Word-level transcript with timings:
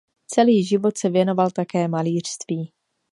Celý 0.27 0.63
život 0.63 0.97
se 0.97 1.09
věnoval 1.09 1.51
také 1.51 1.87
malířství. 1.87 2.73